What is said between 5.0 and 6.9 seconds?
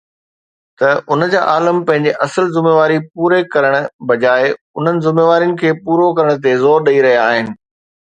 ذميوارين کي پورو ڪرڻ تي زور